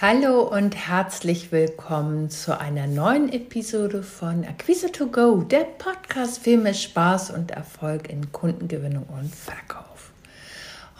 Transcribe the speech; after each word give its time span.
Hallo 0.00 0.42
und 0.42 0.74
herzlich 0.74 1.52
willkommen 1.52 2.28
zu 2.28 2.58
einer 2.58 2.88
neuen 2.88 3.32
Episode 3.32 4.02
von 4.02 4.44
Acquise 4.44 4.90
to 4.90 5.06
Go, 5.06 5.42
der 5.42 5.62
Podcast 5.78 6.42
für 6.42 6.56
mehr 6.56 6.74
Spaß 6.74 7.30
und 7.30 7.52
Erfolg 7.52 8.10
in 8.10 8.32
Kundengewinnung 8.32 9.04
und 9.04 9.32
Verkauf. 9.32 10.10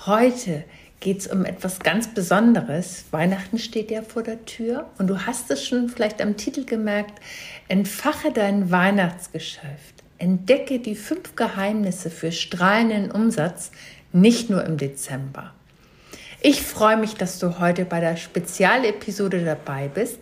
Heute 0.06 0.62
geht 1.00 1.18
es 1.18 1.26
um 1.26 1.44
etwas 1.44 1.80
ganz 1.80 2.14
Besonderes. 2.14 3.06
Weihnachten 3.10 3.58
steht 3.58 3.90
ja 3.90 4.02
vor 4.02 4.22
der 4.22 4.44
Tür 4.44 4.88
und 4.98 5.08
du 5.08 5.26
hast 5.26 5.50
es 5.50 5.66
schon 5.66 5.88
vielleicht 5.88 6.22
am 6.22 6.36
Titel 6.36 6.64
gemerkt. 6.64 7.20
Entfache 7.66 8.30
dein 8.30 8.70
Weihnachtsgeschäft. 8.70 10.04
Entdecke 10.18 10.78
die 10.78 10.94
fünf 10.94 11.34
Geheimnisse 11.34 12.10
für 12.10 12.30
strahlenden 12.30 13.10
Umsatz, 13.10 13.72
nicht 14.12 14.50
nur 14.50 14.64
im 14.64 14.76
Dezember. 14.76 15.52
Ich 16.46 16.60
freue 16.60 16.98
mich, 16.98 17.14
dass 17.14 17.38
du 17.38 17.58
heute 17.58 17.86
bei 17.86 18.00
der 18.00 18.18
Spezialepisode 18.18 19.46
dabei 19.46 19.88
bist, 19.88 20.18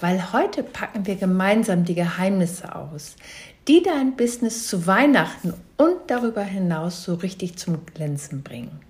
weil 0.00 0.32
heute 0.32 0.62
packen 0.62 1.06
wir 1.06 1.16
gemeinsam 1.16 1.84
die 1.84 1.94
Geheimnisse 1.94 2.74
aus, 2.74 3.16
die 3.68 3.82
dein 3.82 4.16
Business 4.16 4.66
zu 4.66 4.86
Weihnachten 4.86 5.52
und 5.76 5.96
darüber 6.06 6.42
hinaus 6.42 7.04
so 7.04 7.16
richtig 7.16 7.58
zum 7.58 7.84
Glänzen 7.84 8.42
bringen. 8.42 8.80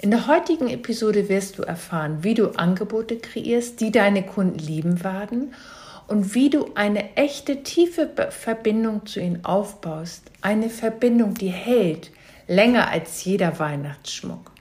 In 0.00 0.10
der 0.10 0.26
heutigen 0.26 0.70
Episode 0.70 1.28
wirst 1.28 1.58
du 1.58 1.64
erfahren, 1.64 2.24
wie 2.24 2.32
du 2.32 2.56
Angebote 2.56 3.18
kreierst, 3.18 3.82
die 3.82 3.92
deine 3.92 4.22
Kunden 4.22 4.60
lieben 4.60 5.04
werden 5.04 5.52
und 6.06 6.34
wie 6.34 6.48
du 6.48 6.70
eine 6.76 7.14
echte 7.14 7.62
tiefe 7.62 8.08
Verbindung 8.30 9.04
zu 9.04 9.20
ihnen 9.20 9.44
aufbaust. 9.44 10.30
Eine 10.40 10.70
Verbindung, 10.70 11.34
die 11.34 11.50
hält 11.50 12.10
länger 12.46 12.88
als 12.88 13.22
jeder 13.26 13.58
Weihnachtsschmuck. 13.58 14.52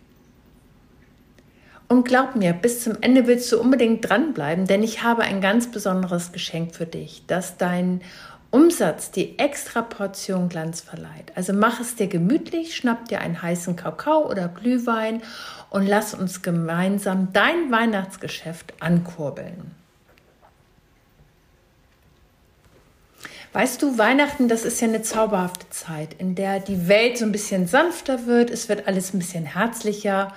Und 1.87 2.03
glaub 2.03 2.35
mir, 2.35 2.51
bis 2.51 2.83
zum 2.83 2.97
Ende 3.01 3.27
willst 3.27 3.51
du 3.51 3.59
unbedingt 3.59 4.09
dranbleiben, 4.09 4.67
denn 4.67 4.83
ich 4.83 5.03
habe 5.03 5.21
ein 5.21 5.39
ganz 5.39 5.71
besonderes 5.71 6.33
Geschenk 6.33 6.75
für 6.75 6.85
dich, 6.85 7.23
das 7.27 7.57
dein 7.57 8.01
Umsatz 8.51 9.11
die 9.11 9.39
extra 9.39 9.81
Portion 9.81 10.49
Glanz 10.49 10.81
verleiht. 10.81 11.31
Also 11.35 11.53
mach 11.53 11.79
es 11.79 11.95
dir 11.95 12.07
gemütlich, 12.07 12.75
schnapp 12.75 13.07
dir 13.07 13.21
einen 13.21 13.41
heißen 13.41 13.75
Kakao 13.75 14.29
oder 14.29 14.47
Glühwein 14.49 15.21
und 15.69 15.85
lass 15.85 16.13
uns 16.13 16.41
gemeinsam 16.41 17.33
dein 17.33 17.71
Weihnachtsgeschäft 17.71 18.73
ankurbeln. 18.79 19.71
Weißt 23.53 23.81
du, 23.81 23.97
Weihnachten, 23.97 24.49
das 24.49 24.65
ist 24.65 24.81
ja 24.81 24.87
eine 24.87 25.01
zauberhafte 25.01 25.69
Zeit, 25.69 26.13
in 26.19 26.35
der 26.35 26.59
die 26.59 26.87
Welt 26.87 27.17
so 27.17 27.25
ein 27.25 27.31
bisschen 27.31 27.65
sanfter 27.65 28.27
wird, 28.27 28.49
es 28.49 28.69
wird 28.69 28.87
alles 28.87 29.13
ein 29.13 29.19
bisschen 29.19 29.45
herzlicher 29.45 30.33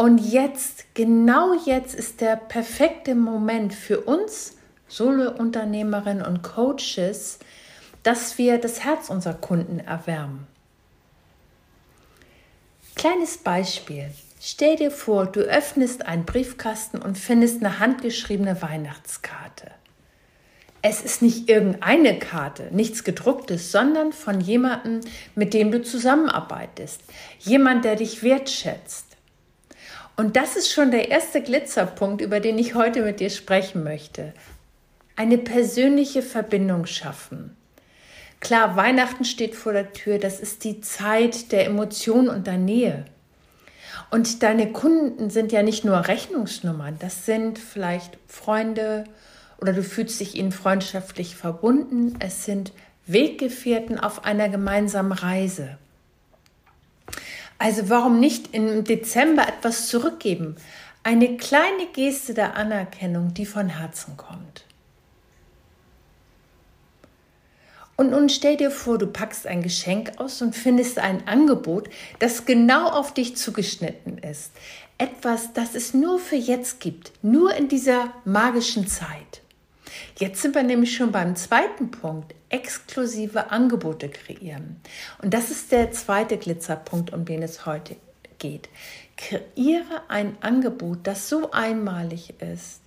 und 0.00 0.16
jetzt, 0.16 0.94
genau 0.94 1.52
jetzt 1.66 1.94
ist 1.94 2.22
der 2.22 2.36
perfekte 2.36 3.14
Moment 3.14 3.74
für 3.74 4.00
uns 4.00 4.56
Solo-Unternehmerinnen 4.88 6.24
und 6.24 6.42
Coaches, 6.42 7.38
dass 8.02 8.38
wir 8.38 8.56
das 8.56 8.82
Herz 8.82 9.10
unserer 9.10 9.34
Kunden 9.34 9.78
erwärmen. 9.78 10.46
Kleines 12.94 13.36
Beispiel. 13.36 14.06
Stell 14.40 14.76
dir 14.76 14.90
vor, 14.90 15.26
du 15.26 15.40
öffnest 15.40 16.06
einen 16.06 16.24
Briefkasten 16.24 17.02
und 17.02 17.18
findest 17.18 17.62
eine 17.62 17.78
handgeschriebene 17.78 18.62
Weihnachtskarte. 18.62 19.70
Es 20.80 21.02
ist 21.02 21.20
nicht 21.20 21.50
irgendeine 21.50 22.18
Karte, 22.18 22.70
nichts 22.70 23.04
gedrucktes, 23.04 23.70
sondern 23.70 24.14
von 24.14 24.40
jemandem, 24.40 25.00
mit 25.34 25.52
dem 25.52 25.70
du 25.70 25.82
zusammenarbeitest. 25.82 27.02
Jemand, 27.40 27.84
der 27.84 27.96
dich 27.96 28.22
wertschätzt. 28.22 29.09
Und 30.20 30.36
das 30.36 30.54
ist 30.54 30.70
schon 30.70 30.90
der 30.90 31.10
erste 31.10 31.40
Glitzerpunkt, 31.40 32.20
über 32.20 32.40
den 32.40 32.58
ich 32.58 32.74
heute 32.74 33.00
mit 33.00 33.20
dir 33.20 33.30
sprechen 33.30 33.82
möchte. 33.82 34.34
Eine 35.16 35.38
persönliche 35.38 36.20
Verbindung 36.20 36.84
schaffen. 36.84 37.56
Klar, 38.38 38.76
Weihnachten 38.76 39.24
steht 39.24 39.54
vor 39.54 39.72
der 39.72 39.94
Tür, 39.94 40.18
das 40.18 40.38
ist 40.38 40.64
die 40.64 40.82
Zeit 40.82 41.52
der 41.52 41.64
Emotion 41.64 42.28
und 42.28 42.46
der 42.46 42.58
Nähe. 42.58 43.06
Und 44.10 44.42
deine 44.42 44.70
Kunden 44.72 45.30
sind 45.30 45.52
ja 45.52 45.62
nicht 45.62 45.86
nur 45.86 46.06
Rechnungsnummern, 46.06 46.96
das 46.98 47.24
sind 47.24 47.58
vielleicht 47.58 48.18
Freunde 48.26 49.04
oder 49.56 49.72
du 49.72 49.82
fühlst 49.82 50.20
dich 50.20 50.34
ihnen 50.34 50.52
freundschaftlich 50.52 51.34
verbunden, 51.34 52.16
es 52.18 52.44
sind 52.44 52.72
Weggefährten 53.06 53.98
auf 53.98 54.26
einer 54.26 54.50
gemeinsamen 54.50 55.12
Reise. 55.12 55.78
Also 57.60 57.90
warum 57.90 58.20
nicht 58.20 58.54
im 58.54 58.84
Dezember 58.84 59.46
etwas 59.46 59.88
zurückgeben? 59.88 60.56
Eine 61.02 61.36
kleine 61.36 61.88
Geste 61.92 62.32
der 62.32 62.56
Anerkennung, 62.56 63.34
die 63.34 63.44
von 63.44 63.68
Herzen 63.68 64.16
kommt. 64.16 64.64
Und 67.96 68.12
nun 68.12 68.30
stell 68.30 68.56
dir 68.56 68.70
vor, 68.70 68.96
du 68.96 69.06
packst 69.06 69.46
ein 69.46 69.62
Geschenk 69.62 70.12
aus 70.16 70.40
und 70.40 70.56
findest 70.56 70.98
ein 70.98 71.28
Angebot, 71.28 71.90
das 72.18 72.46
genau 72.46 72.88
auf 72.88 73.12
dich 73.12 73.36
zugeschnitten 73.36 74.16
ist. 74.16 74.52
Etwas, 74.96 75.52
das 75.52 75.74
es 75.74 75.92
nur 75.92 76.18
für 76.18 76.36
jetzt 76.36 76.80
gibt, 76.80 77.12
nur 77.20 77.54
in 77.54 77.68
dieser 77.68 78.14
magischen 78.24 78.86
Zeit. 78.88 79.42
Jetzt 80.20 80.42
sind 80.42 80.54
wir 80.54 80.62
nämlich 80.62 80.94
schon 80.94 81.12
beim 81.12 81.34
zweiten 81.34 81.90
Punkt, 81.90 82.34
exklusive 82.50 83.50
Angebote 83.50 84.10
kreieren. 84.10 84.78
Und 85.22 85.32
das 85.32 85.50
ist 85.50 85.72
der 85.72 85.92
zweite 85.92 86.36
Glitzerpunkt, 86.36 87.14
um 87.14 87.24
den 87.24 87.42
es 87.42 87.64
heute 87.64 87.96
geht. 88.38 88.68
Kreiere 89.16 90.02
ein 90.08 90.36
Angebot, 90.42 90.98
das 91.04 91.30
so 91.30 91.52
einmalig 91.52 92.34
ist, 92.38 92.82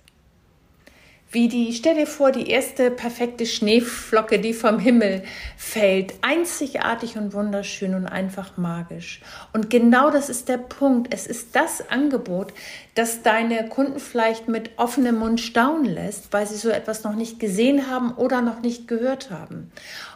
wie 1.34 1.48
die, 1.48 1.72
stell 1.72 1.96
dir 1.96 2.06
vor, 2.06 2.30
die 2.30 2.48
erste 2.48 2.92
perfekte 2.92 3.44
Schneeflocke, 3.44 4.38
die 4.38 4.54
vom 4.54 4.78
Himmel 4.78 5.24
fällt. 5.56 6.14
Einzigartig 6.22 7.16
und 7.16 7.34
wunderschön 7.34 7.94
und 7.94 8.06
einfach 8.06 8.56
magisch. 8.56 9.20
Und 9.52 9.68
genau 9.68 10.10
das 10.10 10.30
ist 10.30 10.48
der 10.48 10.58
Punkt. 10.58 11.12
Es 11.12 11.26
ist 11.26 11.56
das 11.56 11.90
Angebot, 11.90 12.54
das 12.94 13.22
deine 13.22 13.68
Kunden 13.68 13.98
vielleicht 13.98 14.46
mit 14.46 14.70
offenem 14.76 15.18
Mund 15.18 15.40
staunen 15.40 15.86
lässt, 15.86 16.32
weil 16.32 16.46
sie 16.46 16.56
so 16.56 16.68
etwas 16.70 17.02
noch 17.02 17.16
nicht 17.16 17.40
gesehen 17.40 17.90
haben 17.90 18.12
oder 18.12 18.40
noch 18.40 18.60
nicht 18.60 18.86
gehört 18.86 19.32
haben. 19.32 19.72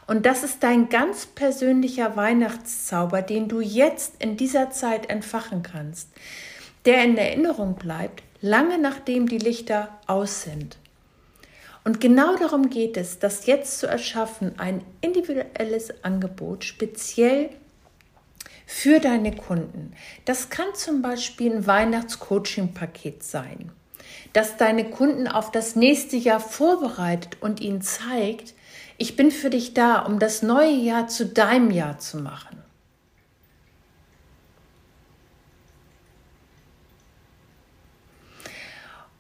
Und 0.07 0.25
das 0.25 0.45
ist 0.45 0.63
dein 0.63 0.89
ganz 0.89 1.27
persönlicher 1.27 2.17
Weihnachtszauber, 2.17 3.23
den 3.23 3.49
du 3.49 3.61
jetzt 3.61 4.23
in 4.23 4.37
dieser 4.37 4.71
Zeit 4.71 5.11
entfachen 5.11 5.65
kannst, 5.65 6.11
der 6.85 7.03
in 7.03 7.19
Erinnerung 7.19 7.75
bleibt, 7.75 8.23
lange 8.41 8.79
nachdem 8.79 9.29
die 9.29 9.39
Lichter 9.39 9.89
aus 10.07 10.43
sind. 10.43 10.79
Und 11.89 12.03
genau 12.03 12.37
darum 12.37 12.69
geht 12.69 12.99
es, 12.99 13.19
das 13.19 13.47
jetzt 13.47 13.79
zu 13.79 13.87
erschaffen, 13.87 14.53
ein 14.59 14.85
individuelles 15.01 16.05
Angebot 16.05 16.65
speziell 16.65 17.49
für 18.67 19.01
deine 19.01 19.35
Kunden. 19.35 19.95
Das 20.27 20.51
kann 20.51 20.67
zum 20.75 21.01
Beispiel 21.01 21.51
ein 21.51 21.67
Weihnachtscoaching-Paket 21.67 23.23
sein, 23.23 23.73
das 24.35 24.59
deine 24.59 24.91
Kunden 24.91 25.29
auf 25.29 25.51
das 25.51 25.77
nächste 25.77 26.17
Jahr 26.17 26.41
vorbereitet 26.41 27.39
und 27.41 27.61
ihnen 27.61 27.81
zeigt, 27.81 28.53
ich 28.99 29.17
bin 29.17 29.31
für 29.31 29.49
dich 29.49 29.73
da, 29.73 30.01
um 30.01 30.19
das 30.19 30.43
neue 30.43 30.75
Jahr 30.75 31.09
zu 31.09 31.25
deinem 31.25 31.71
Jahr 31.71 31.99
zu 31.99 32.19
machen. 32.19 32.58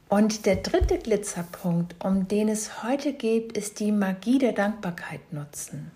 Und 0.09 0.47
der 0.47 0.57
dritte 0.57 0.97
Glitzerpunkt, 0.99 1.95
um 2.03 2.29
den 2.29 2.49
es 2.49 2.83
heute 2.83 3.13
geht, 3.13 3.59
ist 3.59 3.79
die 3.79 3.93
Magie 3.93 4.39
der 4.39 4.53
Dankbarkeit 4.53 5.33
nutzen. 5.33 5.91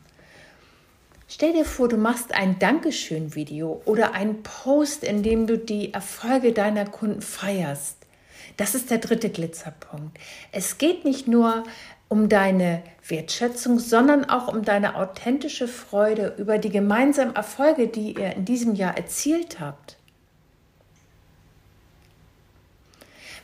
Stell 1.29 1.55
dir 1.55 1.65
vor, 1.65 1.89
du 1.89 1.97
machst 1.97 2.35
ein 2.35 2.59
Dankeschön-Video 2.59 3.81
oder 3.87 4.13
einen 4.13 4.43
Post, 4.43 5.03
in 5.03 5.23
dem 5.23 5.47
du 5.47 5.57
die 5.57 5.95
Erfolge 5.95 6.53
deiner 6.53 6.85
Kunden 6.85 7.23
feierst. 7.23 7.97
Das 8.59 8.75
ist 8.75 8.91
der 8.91 8.99
dritte 8.99 9.31
Glitzerpunkt. 9.31 10.19
Es 10.53 10.77
geht 10.77 11.07
nicht 11.07 11.27
nur 11.27 11.65
um 12.09 12.29
deine 12.29 12.83
Wertschätzung, 13.09 13.79
sondern 13.79 14.27
auch 14.27 14.49
um 14.49 14.63
deine 14.63 14.97
authentische 14.97 15.69
Freude 15.69 16.35
über 16.37 16.59
die 16.59 16.69
gemeinsamen 16.69 17.35
Erfolge, 17.35 17.87
die 17.87 18.13
ihr 18.13 18.37
in 18.37 18.45
diesem 18.45 18.75
Jahr 18.75 18.95
erzielt 18.95 19.59
habt. 19.59 19.97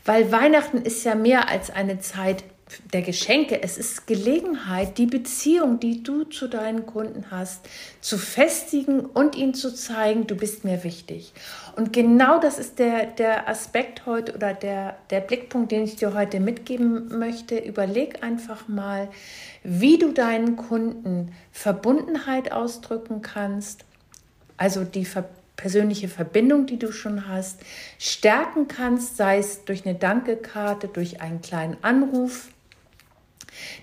Weil 0.08 0.32
Weihnachten 0.32 0.78
ist 0.78 1.04
ja 1.04 1.14
mehr 1.14 1.50
als 1.50 1.68
eine 1.68 1.98
Zeit 1.98 2.42
der 2.94 3.02
Geschenke. 3.02 3.62
Es 3.62 3.76
ist 3.76 4.06
Gelegenheit, 4.06 4.96
die 4.96 5.04
Beziehung, 5.04 5.80
die 5.80 6.02
du 6.02 6.24
zu 6.24 6.48
deinen 6.48 6.86
Kunden 6.86 7.26
hast, 7.30 7.68
zu 8.00 8.16
festigen 8.16 9.00
und 9.00 9.36
ihnen 9.36 9.52
zu 9.52 9.74
zeigen, 9.74 10.26
du 10.26 10.34
bist 10.34 10.64
mir 10.64 10.82
wichtig. 10.82 11.34
Und 11.76 11.92
genau 11.92 12.40
das 12.40 12.58
ist 12.58 12.78
der, 12.78 13.04
der 13.04 13.50
Aspekt 13.50 14.06
heute 14.06 14.34
oder 14.34 14.54
der, 14.54 14.96
der 15.10 15.20
Blickpunkt, 15.20 15.72
den 15.72 15.84
ich 15.84 15.96
dir 15.96 16.14
heute 16.14 16.40
mitgeben 16.40 17.18
möchte. 17.18 17.58
Überleg 17.58 18.22
einfach 18.22 18.66
mal, 18.66 19.10
wie 19.62 19.98
du 19.98 20.12
deinen 20.12 20.56
Kunden 20.56 21.32
Verbundenheit 21.52 22.50
ausdrücken 22.50 23.20
kannst, 23.20 23.84
also 24.56 24.84
die 24.84 25.04
Verbundenheit 25.04 25.38
persönliche 25.58 26.08
Verbindung, 26.08 26.66
die 26.66 26.78
du 26.78 26.92
schon 26.92 27.28
hast, 27.28 27.60
stärken 27.98 28.68
kannst, 28.68 29.18
sei 29.18 29.38
es 29.38 29.64
durch 29.66 29.84
eine 29.84 29.96
Dankekarte, 29.96 30.88
durch 30.88 31.20
einen 31.20 31.42
kleinen 31.42 31.76
Anruf. 31.82 32.48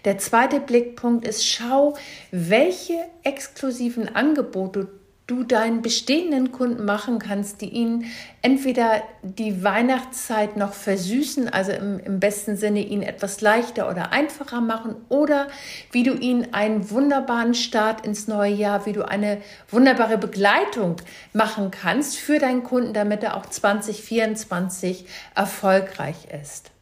Der 0.05 0.17
zweite 0.17 0.61
Blickpunkt 0.61 1.27
ist, 1.27 1.45
schau, 1.45 1.95
welche 2.31 2.97
exklusiven 3.23 4.15
Angebote 4.15 4.87
du 5.27 5.43
deinen 5.43 5.81
bestehenden 5.81 6.51
Kunden 6.51 6.85
machen 6.85 7.17
kannst, 7.17 7.61
die 7.61 7.69
ihnen 7.69 8.05
entweder 8.43 9.01
die 9.23 9.63
Weihnachtszeit 9.63 10.55
noch 10.55 10.73
versüßen, 10.73 11.49
also 11.49 11.71
im, 11.71 11.99
im, 11.99 12.19
besten 12.19 12.57
Sinne 12.57 12.81
ihnen 12.81 13.01
etwas 13.01 13.41
leichter 13.41 13.89
oder 13.89 14.11
einfacher 14.11 14.61
machen, 14.61 14.95
oder 15.09 15.47
wie 15.91 16.03
du 16.03 16.13
ihnen 16.13 16.53
einen 16.53 16.91
wunderbaren 16.91 17.55
Start 17.55 18.05
ins 18.05 18.27
neue 18.27 18.53
Jahr, 18.53 18.85
wie 18.85 18.93
du 18.93 19.07
eine 19.07 19.41
wunderbare 19.69 20.19
Begleitung 20.19 20.97
machen 21.33 21.71
kannst 21.71 22.17
für 22.17 22.37
deinen 22.37 22.63
Kunden, 22.63 22.93
damit 22.93 23.23
er 23.23 23.35
auch 23.35 23.47
2024 23.47 25.07
erfolgreich 25.33 26.27
ist. 26.39 26.74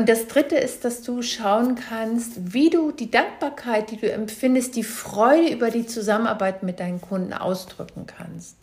Und 0.00 0.08
das 0.08 0.28
Dritte 0.28 0.56
ist, 0.56 0.86
dass 0.86 1.02
du 1.02 1.20
schauen 1.20 1.74
kannst, 1.74 2.54
wie 2.54 2.70
du 2.70 2.90
die 2.90 3.10
Dankbarkeit, 3.10 3.90
die 3.90 3.98
du 3.98 4.10
empfindest, 4.10 4.74
die 4.74 4.82
Freude 4.82 5.52
über 5.52 5.70
die 5.70 5.84
Zusammenarbeit 5.84 6.62
mit 6.62 6.80
deinen 6.80 7.02
Kunden 7.02 7.34
ausdrücken 7.34 8.06
kannst. 8.06 8.56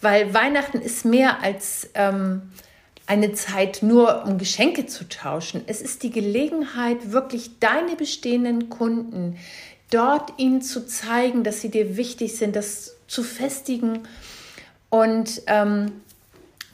Weil 0.00 0.34
Weihnachten 0.34 0.80
ist 0.80 1.04
mehr 1.04 1.40
als 1.40 1.88
ähm, 1.94 2.50
eine 3.06 3.32
Zeit 3.32 3.84
nur, 3.84 4.24
um 4.24 4.38
Geschenke 4.38 4.86
zu 4.86 5.08
tauschen. 5.08 5.62
Es 5.68 5.80
ist 5.80 6.02
die 6.02 6.10
Gelegenheit, 6.10 7.12
wirklich 7.12 7.60
deine 7.60 7.94
bestehenden 7.94 8.68
Kunden 8.68 9.38
dort 9.92 10.32
ihnen 10.36 10.62
zu 10.62 10.84
zeigen, 10.84 11.44
dass 11.44 11.60
sie 11.60 11.70
dir 11.70 11.96
wichtig 11.96 12.34
sind, 12.34 12.56
das 12.56 12.96
zu 13.06 13.22
festigen 13.22 14.00
und 14.90 15.42
ähm, 15.46 15.92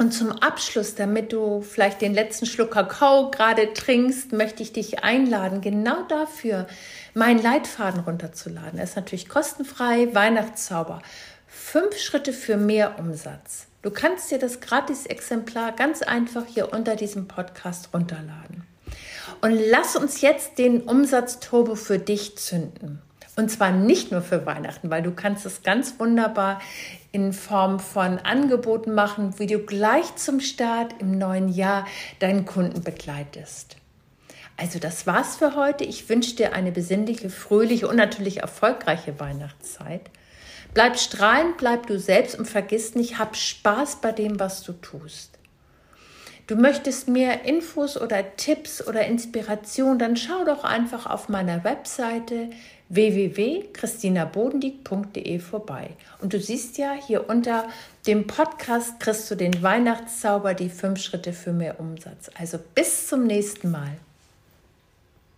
und 0.02 0.10
zum 0.10 0.32
Abschluss, 0.32 0.96
damit 0.96 1.32
du 1.32 1.62
vielleicht 1.62 2.00
den 2.02 2.12
letzten 2.12 2.44
Schluck 2.44 2.72
Kakao 2.72 3.30
gerade 3.30 3.72
trinkst, 3.72 4.32
möchte 4.32 4.62
ich 4.62 4.72
dich 4.72 5.04
einladen, 5.04 5.60
genau 5.60 6.02
dafür 6.08 6.66
meinen 7.14 7.40
Leitfaden 7.40 8.00
runterzuladen. 8.00 8.78
Er 8.78 8.84
ist 8.84 8.96
natürlich 8.96 9.28
kostenfrei, 9.28 10.12
Weihnachtszauber. 10.12 11.00
Fünf 11.46 11.96
Schritte 11.98 12.32
für 12.32 12.56
mehr 12.56 12.98
Umsatz. 12.98 13.66
Du 13.82 13.90
kannst 13.90 14.32
dir 14.32 14.38
das 14.38 14.60
Gratis-Exemplar 14.60 15.70
ganz 15.70 16.02
einfach 16.02 16.46
hier 16.46 16.72
unter 16.72 16.96
diesem 16.96 17.28
Podcast 17.28 17.90
runterladen. 17.94 18.64
Und 19.40 19.52
lass 19.52 19.94
uns 19.94 20.20
jetzt 20.20 20.58
den 20.58 20.82
Umsatzturbo 20.82 21.76
für 21.76 22.00
dich 22.00 22.36
zünden. 22.38 23.00
Und 23.34 23.50
zwar 23.50 23.72
nicht 23.72 24.12
nur 24.12 24.20
für 24.20 24.44
Weihnachten, 24.44 24.90
weil 24.90 25.02
du 25.02 25.12
kannst 25.12 25.46
es 25.46 25.62
ganz 25.62 25.98
wunderbar 25.98 26.60
in 27.12 27.32
Form 27.32 27.80
von 27.80 28.18
Angeboten 28.18 28.94
machen, 28.94 29.38
wie 29.38 29.46
du 29.46 29.60
gleich 29.60 30.16
zum 30.16 30.40
Start 30.40 30.94
im 30.98 31.16
neuen 31.16 31.48
Jahr 31.48 31.86
deinen 32.18 32.44
Kunden 32.44 32.82
begleitest. 32.82 33.76
Also 34.58 34.78
das 34.78 35.06
war's 35.06 35.36
für 35.36 35.56
heute. 35.56 35.84
Ich 35.84 36.08
wünsche 36.10 36.36
dir 36.36 36.52
eine 36.52 36.72
besinnliche, 36.72 37.30
fröhliche 37.30 37.88
und 37.88 37.96
natürlich 37.96 38.40
erfolgreiche 38.40 39.18
Weihnachtszeit. 39.18 40.10
Bleib 40.74 40.98
strahlend, 40.98 41.56
bleib 41.56 41.86
du 41.86 41.98
selbst 41.98 42.38
und 42.38 42.46
vergiss 42.46 42.94
nicht, 42.94 43.18
hab 43.18 43.36
Spaß 43.36 44.00
bei 44.00 44.12
dem, 44.12 44.40
was 44.40 44.62
du 44.62 44.72
tust. 44.72 45.31
Du 46.46 46.56
möchtest 46.56 47.08
mehr 47.08 47.44
Infos 47.44 48.00
oder 48.00 48.36
Tipps 48.36 48.80
oder 48.86 49.04
Inspiration, 49.06 49.98
dann 49.98 50.16
schau 50.16 50.44
doch 50.44 50.62
einfach 50.64 51.06
auf 51.06 51.28
meiner 51.28 51.64
Webseite 51.64 52.50
www.christinabodendieck.de 52.88 55.38
vorbei. 55.38 55.90
Und 56.20 56.32
du 56.34 56.40
siehst 56.40 56.78
ja, 56.78 56.92
hier 56.92 57.30
unter 57.30 57.68
dem 58.06 58.26
Podcast 58.26 58.98
kriegst 59.00 59.30
du 59.30 59.34
den 59.34 59.62
Weihnachtszauber, 59.62 60.54
die 60.54 60.68
fünf 60.68 61.00
Schritte 61.00 61.32
für 61.32 61.52
mehr 61.52 61.80
Umsatz. 61.80 62.30
Also 62.38 62.58
bis 62.74 63.06
zum 63.06 63.26
nächsten 63.26 63.70
Mal. 63.70 63.96